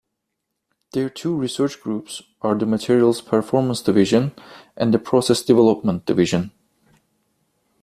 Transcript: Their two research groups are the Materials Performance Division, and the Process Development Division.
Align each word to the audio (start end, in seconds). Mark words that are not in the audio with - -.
Their 0.93 1.11
two 1.11 1.35
research 1.35 1.79
groups 1.79 2.23
are 2.41 2.55
the 2.55 2.65
Materials 2.65 3.21
Performance 3.21 3.83
Division, 3.83 4.31
and 4.75 4.91
the 4.91 4.97
Process 4.97 5.43
Development 5.43 6.03
Division. 6.07 6.49